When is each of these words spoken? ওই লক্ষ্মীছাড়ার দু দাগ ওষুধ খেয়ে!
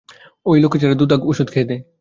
ওই 0.45 0.57
লক্ষ্মীছাড়ার 0.59 0.99
দু 0.99 1.05
দাগ 1.05 1.21
ওষুধ 1.25 1.47
খেয়ে! 1.53 1.75